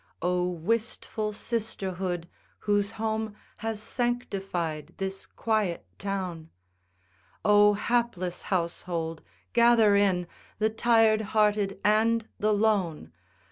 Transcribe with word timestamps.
Oh, 0.19 0.47
wistful 0.49 1.31
sisterhood, 1.31 2.27
whose 2.61 2.89
home 2.89 3.35
Has 3.59 3.79
sanctified 3.79 4.95
this 4.97 5.27
quiet 5.27 5.85
town! 5.99 6.49
Oh, 7.45 7.73
hapless 7.75 8.41
household, 8.49 9.21
gather 9.53 9.95
in 9.95 10.25
The 10.57 10.71
tired 10.71 11.21
hearted 11.37 11.79
and 11.85 12.27
the 12.39 12.51
lone! 12.51 13.11